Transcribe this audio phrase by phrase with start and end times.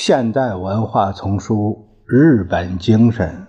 [0.00, 3.48] 现代文化丛书《日本精神》，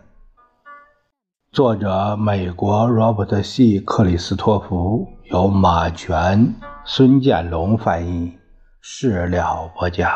[1.52, 8.36] 作者美国罗伯特 ·C· 克里斯托弗，由马全、孙建龙翻译，
[8.82, 10.10] 事了播讲。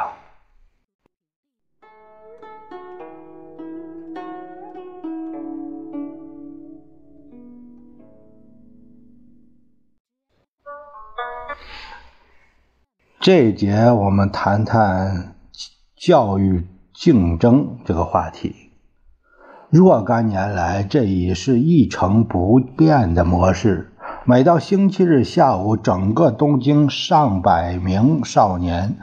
[13.20, 15.33] 这一节我们谈谈。
[16.06, 18.54] 教育竞争这个话题，
[19.70, 23.94] 若干年来，这已是一成不变的模式。
[24.26, 28.98] 每到星期日下午，整个东京上百名少年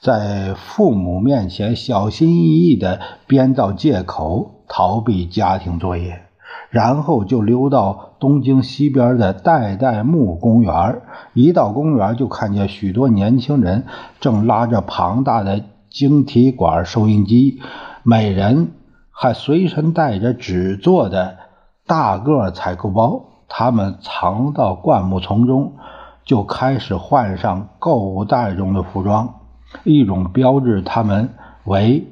[0.00, 6.22] 在父母面前小心翼翼地编造借口，逃避家庭作业，
[6.70, 11.02] 然后就溜到东京西边的代代木公园。
[11.34, 13.84] 一到公园，就看见许多年轻人
[14.20, 15.62] 正拉着庞大的。
[15.96, 17.58] 晶体管收音机，
[18.02, 18.72] 每人
[19.10, 21.38] 还随身带着纸做的
[21.86, 23.24] 大个采购包。
[23.48, 25.76] 他们藏到灌木丛中，
[26.22, 29.36] 就开始换上购物袋中的服装，
[29.84, 31.30] 一种标志他们
[31.64, 32.06] 为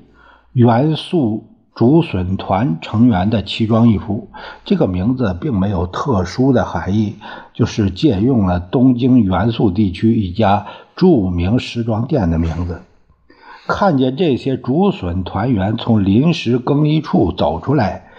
[0.55, 4.31] 元素竹笋团成员的奇装异服。
[4.65, 7.17] 这个名字并没有特殊的含义，
[7.53, 10.65] 就是借用了东京元素地区一家
[10.97, 12.81] 著名时装店的名字。
[13.67, 18.11] 看见这些竹笋团员从临时更衣处走出来，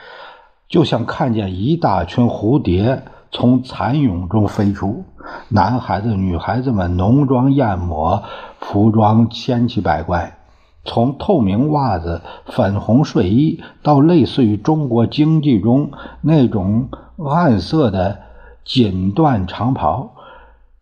[0.68, 5.06] 就像看见一大群蝴蝶从蚕蛹中飞出。
[5.50, 8.24] 男孩子、女孩子们浓妆艳抹，
[8.60, 10.38] 服装千奇百怪，
[10.84, 16.90] 从透明袜子、粉红睡衣到类似于中国经济中那种
[17.24, 18.20] 暗色的
[18.64, 20.15] 锦缎长袍。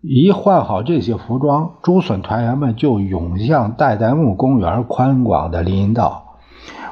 [0.05, 6.39] 一换好这些服装，竹笋团员们就涌向代代木公园宽广的林荫道，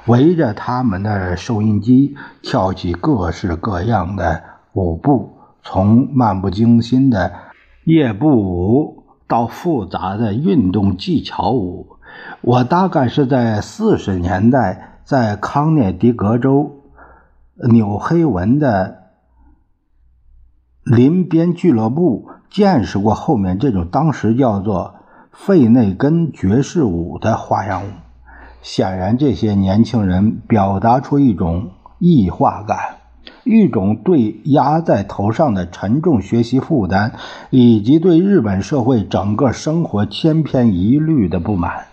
[0.06, 7.34] 围着他们的收音机跳起各式各样的舞步，从漫不经心的
[7.84, 11.98] 夜步舞到复杂的运动技巧舞。
[12.40, 16.78] 我大概是在四十年代在康涅狄格州
[17.70, 19.01] 纽黑文的
[20.84, 22.28] 林边俱乐部。
[22.50, 24.96] 见识过后面这种当时叫做
[25.31, 27.88] 费内根爵士舞的花样舞，
[28.62, 32.78] 显然这些年轻人表达出一种异化感，
[33.46, 37.14] 一种对压在头上的沉重学习负担，
[37.52, 41.86] 以及对日本社会整个生活千篇一律的不满。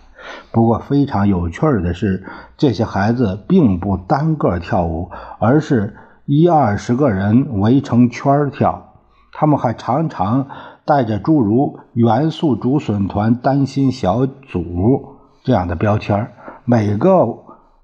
[0.51, 2.25] 不过非常有趣的是，
[2.57, 5.95] 这些孩子并不单个跳舞，而是
[6.31, 8.93] 一二十个人围成圈跳。
[9.33, 10.45] 他们还常常
[10.85, 16.27] 带着诸如“元素竹笋团担心小组”这样的标签
[16.65, 17.25] 每个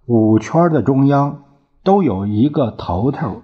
[0.06, 1.39] 舞圈的中央
[1.83, 3.41] 都有一个头头，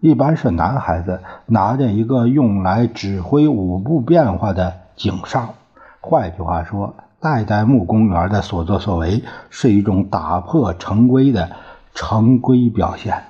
[0.00, 5.54] 一般是男孩子拿着一个用来指挥舞步变化的警哨。
[6.00, 11.50] 换句话说，代代木公园的所作所为是一种打破成规的
[11.94, 13.22] 成规表现。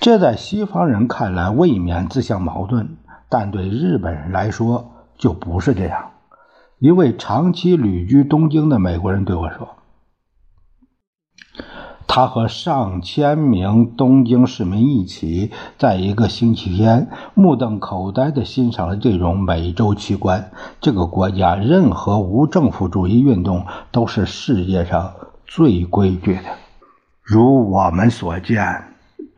[0.00, 2.96] 这在西方人看来未免自相矛盾，
[3.30, 6.10] 但对日本人来说就不是这样。
[6.78, 9.76] 一位长期旅居东京的美国人对我说
[12.06, 20.50] ：“他和上千名东京市民一起，在一个星期天目瞪口呆地欣赏了这种美洲奇观。
[20.82, 25.14] 这个国家任何无政府主义运动都是世界上
[25.46, 26.42] 最规矩的，
[27.22, 28.84] 如我们所见。”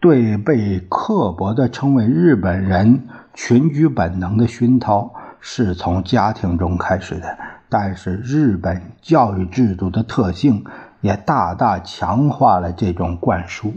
[0.07, 7.37] 对被刻薄地称为日本人群居本能的熏陶是从家庭中开始的，
[7.69, 10.65] 但是日本教育制度的特性
[11.01, 13.75] 也大大强化了这种灌输。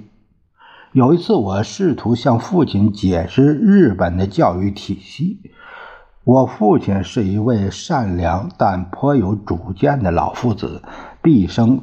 [0.91, 5.39] 有一次，我试图向父亲解释日本的教育体系。
[6.23, 10.83] 我父亲是一位善良但颇有主见的老夫子，
[11.23, 11.81] 毕生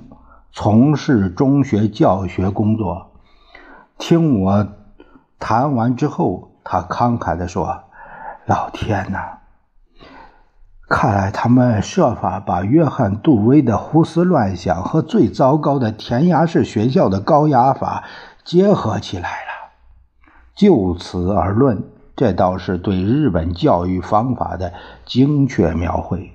[0.53, 3.11] 从事中学教学工作。
[3.99, 4.67] 听我
[5.39, 7.85] 谈完之后，他慷慨地说
[8.47, 9.39] ：“老天哪！
[10.89, 18.05] 看来他们设法把约翰·杜威的胡思乱想和最糟糕的填鸭式学校的高压法
[18.45, 19.73] 结合起来了。
[20.55, 21.83] 就此而论，
[22.15, 24.73] 这倒是对日本教育方法的
[25.05, 26.33] 精确描绘。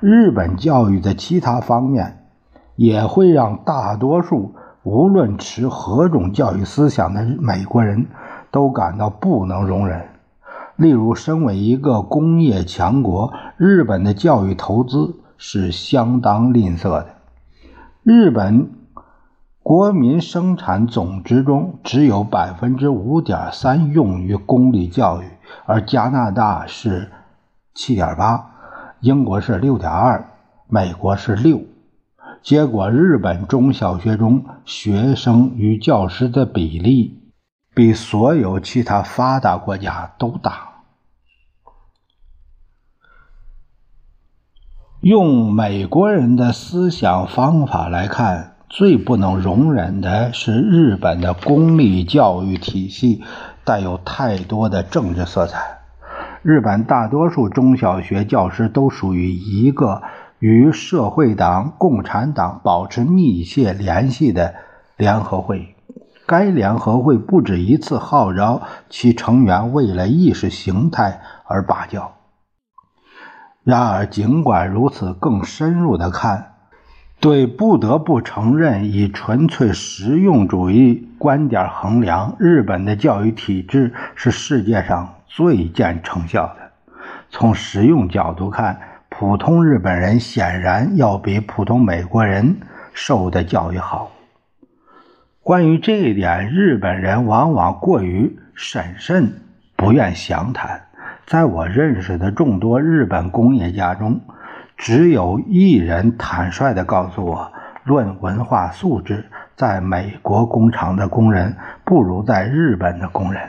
[0.00, 2.26] 日本教育的其他方面
[2.74, 8.06] 也会让大多数。”无论持何种教育思想的美国人，
[8.50, 10.08] 都感到不能容忍。
[10.76, 17.06] 例如，身为一个工业强国，日本的教育投资是相当吝啬的。
[18.02, 18.70] 日本
[19.62, 25.26] 国民生产总值中只有百分之五点三用于公立教育，
[25.66, 27.12] 而加拿大是
[27.74, 28.50] 七点八，
[28.98, 30.24] 英国是六点二，
[30.66, 31.60] 美国是六。
[32.42, 37.20] 结果，日本中小学中学生与教师的比例
[37.72, 40.70] 比所有其他发达国家都大。
[45.00, 53.22] 用美国人的思想方法来看，最不能容忍的是日本的公立教育体系
[53.64, 55.78] 带有太多的政治色彩。
[56.42, 60.02] 日本大多数中小学教师都属于一个。
[60.42, 64.56] 与社会党、共产党保持密切联系的
[64.96, 65.76] 联合会，
[66.26, 72.14] 该联合会不止一次号召其成员为了意识形态而罢教。
[73.62, 76.54] 然而，尽管如此，更深入的看，
[77.20, 86.72] 对不得不承认，以纯粹实用主义观点衡量，日本的教育体制是世界上最见成效的。
[87.30, 88.80] 从实用角度看，
[89.22, 92.56] 普通日本人显然要比普通美国人
[92.92, 94.10] 受的教育好。
[95.44, 99.34] 关于这一点，日本人往往过于审慎，
[99.76, 100.88] 不愿详谈。
[101.24, 104.20] 在我认识的众多日本工业家中，
[104.76, 107.52] 只有一人坦率地告诉我，
[107.84, 111.54] 论文化素质，在美国工厂的工人
[111.84, 113.40] 不如在日本的工人。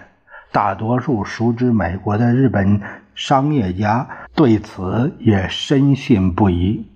[0.51, 2.79] 大多数熟知美国的日本。
[3.15, 6.87] 商业家对此也深信不疑。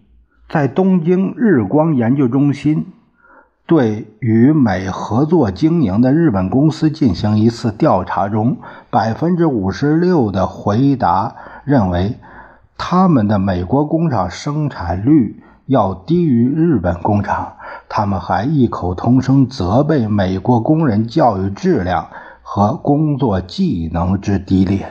[0.49, 2.87] 在东京日光研究中心
[3.65, 8.57] 对与美合作经营的日本公司进行一次调查中，
[8.89, 11.35] 百分之五十六的回答
[11.65, 12.15] 认为，
[12.77, 17.55] 他们的美国工厂生产率要低于日本工厂。
[17.89, 22.07] 他们还异口同声责备美国工人教育质量
[22.41, 24.87] 和工作技能之低劣。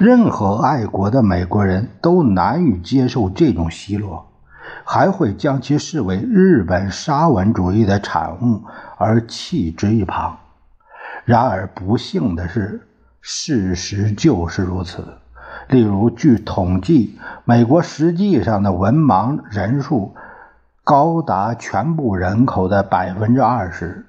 [0.00, 4.30] 任何爱国的美国人都难以接受这种奚落，
[4.82, 8.62] 还会将其视为日本沙文主义的产物
[8.96, 10.38] 而弃之一旁。
[11.26, 12.88] 然而，不幸的是，
[13.20, 15.04] 事实就是如此。
[15.68, 20.14] 例如，据统计，美国实际上的文盲人数
[20.82, 24.06] 高达全部人口的百分之二十。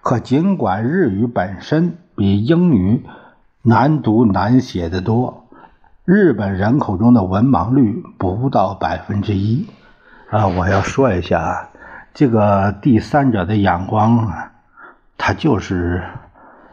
[0.00, 3.04] 可尽管日语本身比英语，
[3.66, 5.46] 难读难写的多。
[6.04, 9.66] 日本人口中的文盲率不到百分之一
[10.30, 10.46] 啊！
[10.48, 11.70] 我要说一下，
[12.12, 14.52] 这个第三者的眼光啊，
[15.16, 16.04] 他就是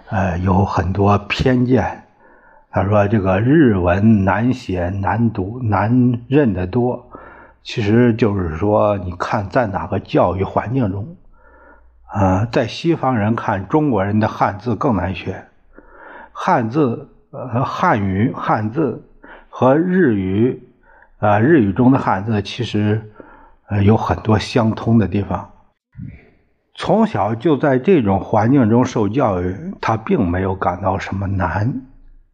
[0.10, 2.04] 呃有很多偏见。
[2.72, 7.10] 他说这个日文难写难读难认得多，
[7.64, 11.08] 其实就是说你看在哪个教育环境中
[12.08, 15.46] 啊，在西方人看中国人的汉字更难学。
[16.44, 19.08] 汉字，呃，汉语汉字
[19.48, 20.60] 和日语，
[21.20, 23.12] 啊，日语中的汉字其实，
[23.68, 25.52] 呃，有很多相通的地方。
[26.74, 31.84] 从小就在这种环境中受教育，他并没有感到什么难，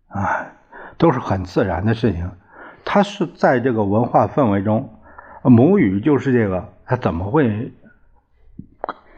[0.07, 0.47] 啊，
[0.97, 2.31] 都是很自然的事情。
[2.85, 4.89] 他是在这个文化氛围中，
[5.43, 7.73] 母语就是这个，他怎么会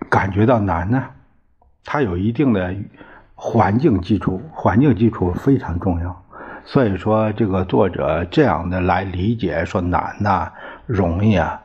[0.10, 1.06] 感觉到难呢？
[1.86, 2.74] 他有一定的。
[3.42, 6.26] 环境基础，环境基础非常重要。
[6.66, 10.52] 所以说，这个作者这样的来理解，说难呐，
[10.86, 11.62] 容易啊。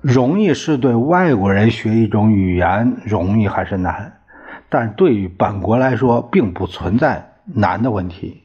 [0.00, 4.20] 容易是对外国人学一种语言容易还是难？
[4.68, 8.42] 但对于本国来说，并不存在难的问题。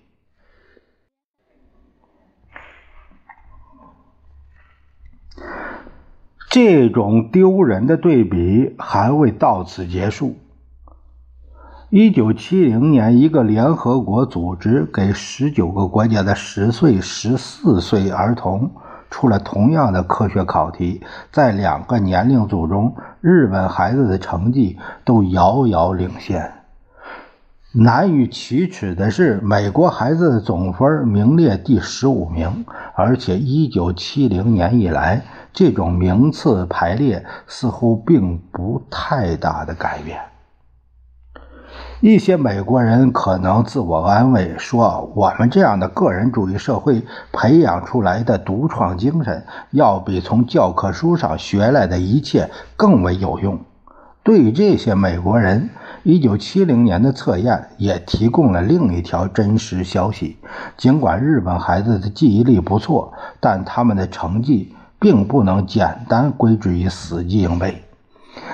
[6.49, 10.37] 这种丢人的对比还未到此结束。
[11.89, 18.71] 一九七零年，一个联合国组织给十九个国家的十岁、十四岁儿童
[19.09, 21.01] 出了同样的科学考题，
[21.31, 26.51] 在两个年龄组中，日本孩子的成绩都遥遥领先。
[27.71, 32.65] 难于启齿的是，美国孩子的总分名列第十五名，
[32.95, 35.21] 而且一九七零年以来，
[35.53, 40.19] 这种名次排列似乎并不太大的改变。
[41.99, 53.59] 一些美国人可能自我安慰说：“我们这样的个人主义社会培养出来的独创精神，要比从教科书上学来的一切更为有用。”
[54.21, 55.71] 对于这些美国人
[56.03, 60.37] ，1970年的测验也提供了另一条真实消息：
[60.77, 67.81] 尽管日本孩子的记忆力不错，但他们的成绩并不能简单归之于死记硬背。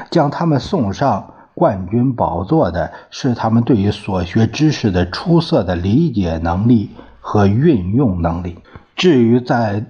[0.10, 8.58] 将他们送上冠军宝座的是他们对于所学知识的出色的理解能力和运用能力。
[8.96, 9.86] 至于在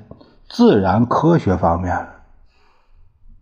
[0.49, 2.07] 自然科学方面，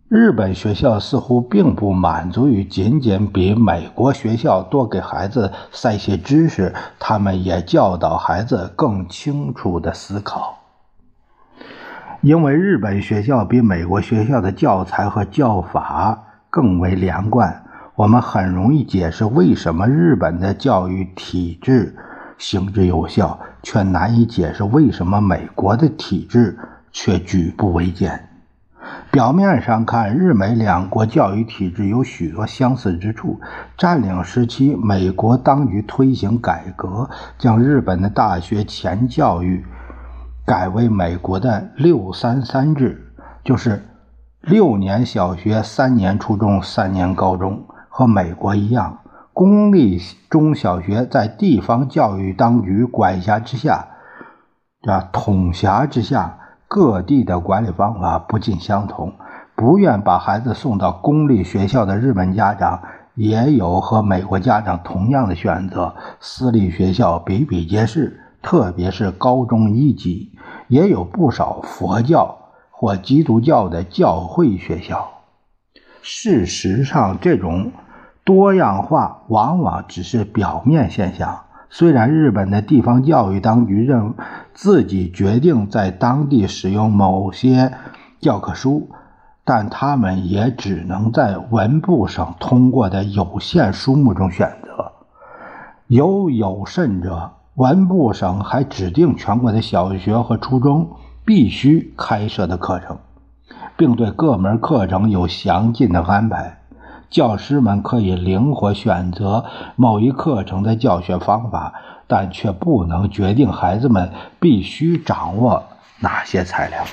[0.07, 10.59] 日本学校似乎并不满足于仅仅比美国学校多给孩子塞些知识，他们也教导孩子更清楚的思考。
[12.21, 17.63] 因为日本学校比美国学校的教材和教法更为连贯，
[18.01, 21.95] 我们很容易解释为什么日本的教育体制
[22.39, 26.57] 行之有效，却难以解释为什么美国的体制
[26.91, 28.27] 却举步维艰。
[29.11, 33.39] 表面上看，日美两国教育体制有许多相似之处。
[33.77, 39.63] 占领时期，美国当局推行改革，将日本的大学前教育
[40.43, 43.13] 改为美国的“六三三制”，
[43.45, 43.83] 就是
[44.41, 48.97] 六年小学、三年初中、三年高中，和美国一样。
[49.31, 53.89] 公立中小学在地方教育当局管辖之下，
[54.81, 56.39] 啊，统辖之下。
[56.73, 59.11] 各地的管理方法不尽相同，
[59.55, 62.81] 不愿把孩子送到公立学校的日本家长
[63.13, 65.93] 也有和美国家长同样的选择。
[66.21, 70.31] 私立学校比比皆是，特别是高中一级，
[70.69, 72.37] 也有不少佛教
[72.69, 75.09] 或基督教的教会学校。
[76.01, 77.71] 事实上，这种
[78.23, 81.41] 多样化往往只是表面现象。
[81.69, 84.13] 虽然日本的地方教育当局认
[84.53, 87.71] 自己决定在当地使用某些
[88.19, 88.89] 教科书，
[89.45, 94.91] 但他们也只能在文部省通过的有限书目中选择。
[95.87, 100.89] 有有甚者，文部省还指定全国的小学和初中
[101.25, 102.97] 必须开设的课程，
[103.77, 106.59] 并对各门课程有详尽的安排。
[107.09, 109.43] 教师们可以灵活选择
[109.75, 111.73] 某一课程的教学方法，
[112.07, 115.63] 但却不能决定孩子们必须掌握
[115.99, 116.85] 哪些材料。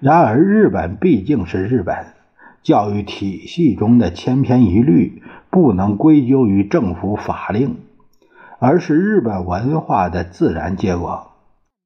[0.00, 2.06] 然而，日本毕竟是日本，
[2.62, 7.76] 教育体系中的千篇一律不能归咎于政府法令，
[8.58, 11.30] 而是日本文化的自然结果，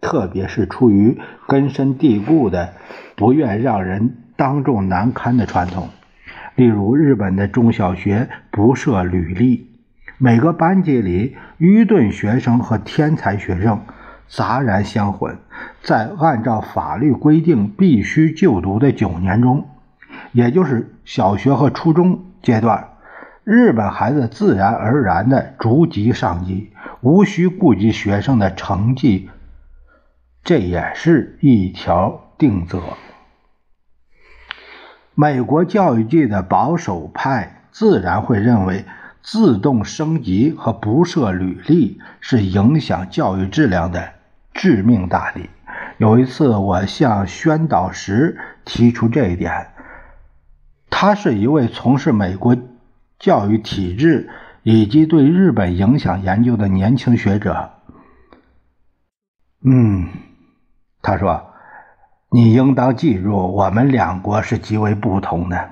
[0.01, 2.75] 特别是出于根深蒂固的
[3.17, 5.89] 不愿让人当众难堪的传统。
[6.55, 9.69] 例如，日本的中小学不设履历，
[10.17, 13.83] 每个班级里愚钝学生和天才学生
[14.29, 15.39] 杂然相混。
[15.83, 19.69] 在按照法律规定必须就读的九年中，
[20.33, 22.89] 也就是小学和初中阶段，
[23.43, 29.31] 日本孩子自然而然地逐级上级，无需顾及学生的成绩，
[30.49, 32.83] 这也是一条定则。
[35.15, 38.87] 美国教育界的保守派自然会认为，
[39.21, 44.15] 自动升级和不设履历是影响教育质量的
[44.55, 45.51] 致命大敌。
[45.99, 49.75] 有一次，我向宣导时提出这一点，
[50.89, 52.57] 他是一位从事美国
[53.19, 54.31] 教育体制
[54.63, 57.71] 以及对日本影响研究的年轻学者。
[59.63, 60.09] 嗯，
[61.09, 61.43] 他说。
[62.31, 65.71] 你应当记住，我们两国是极为不同的。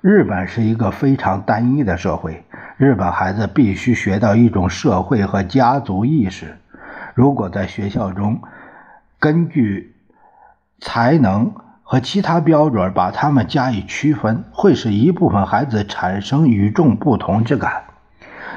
[0.00, 2.46] 日本是一个非常单一的社会，
[2.78, 6.56] 日本孩子必须学到一种社会和家族意识。
[7.12, 8.40] 如果在学校中
[9.18, 9.94] 根据
[10.80, 11.52] 才能
[11.82, 17.82] 和其他标准把他们加以区分，会使一部分孩子产生与众不同之感。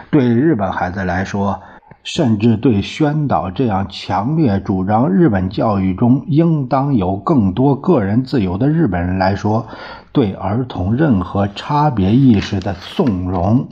[0.09, 1.61] 对日本孩子来说，
[2.03, 9.67] 甚至对宣导这样强烈主张日本教育中应当有更多个人自由的日本人来说，
[10.12, 13.67] 对儿童任何差别意识的纵容，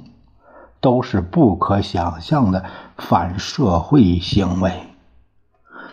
[0.80, 2.64] 都是不可想象的
[2.98, 4.72] 反社会行为。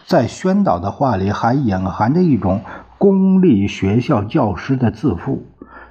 [0.04, 2.60] 在宣导的话里，还隐含着一种
[2.98, 5.46] 公立学校教师的自负。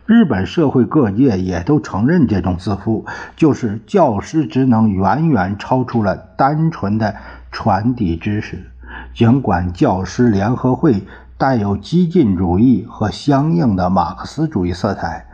[0.06, 7.16] 日本社会各界也都承认这种自负，就是教师职能远远超出了单纯的
[7.52, 8.72] 传递知识。
[9.16, 11.04] 尽管教师联合会
[11.40, 15.26] 带有激进主义和相应的马克思主义色彩，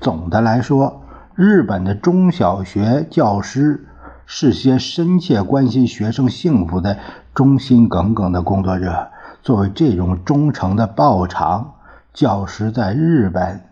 [0.00, 1.02] 总的来说，
[1.34, 3.86] 日本的中小学教师
[4.24, 6.96] 是些深切关心学生幸福的
[7.34, 9.08] 忠心耿耿的工作者。
[9.42, 11.72] 作为这种忠诚的报偿，
[12.14, 13.71] 教师在日本。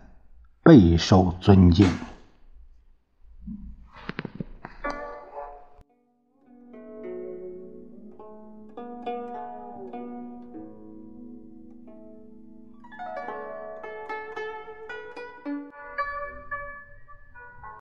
[0.63, 2.10] 备受尊敬。